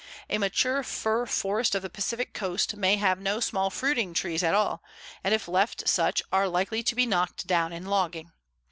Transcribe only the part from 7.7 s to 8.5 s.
in logging.